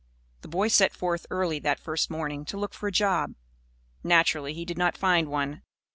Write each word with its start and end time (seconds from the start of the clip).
The 0.41 0.47
boy 0.47 0.67
set 0.69 0.95
forth 0.95 1.27
early 1.29 1.59
that 1.59 1.79
first 1.79 2.09
morning, 2.09 2.43
to 2.45 2.57
look 2.57 2.73
for 2.73 2.87
a 2.87 2.91
job. 2.91 3.35
Naturally, 4.03 4.51
he 4.55 4.65
did 4.65 4.79
not 4.79 4.97
find 4.97 5.27
one. 5.29 5.61